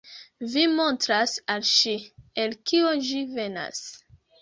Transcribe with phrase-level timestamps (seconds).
[0.53, 1.95] Vi montras al ŝi,
[2.47, 3.89] el kio ĝi venas.